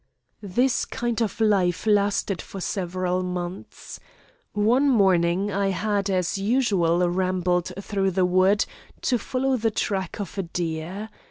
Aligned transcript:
"This 0.41 0.85
kind 0.85 1.21
of 1.21 1.39
life 1.39 1.85
lasted 1.85 2.41
for 2.41 2.59
several 2.59 3.21
months. 3.21 3.99
One 4.53 4.89
morning 4.89 5.51
I 5.51 5.67
had, 5.67 6.09
as 6.09 6.39
usual 6.39 7.07
rambled 7.07 7.71
through 7.79 8.09
the 8.09 8.25
wood, 8.25 8.65
to 9.03 9.19
follow 9.19 9.57
the 9.57 9.69
track 9.69 10.19
of 10.19 10.39
a 10.39 10.43
deer. 10.43 11.09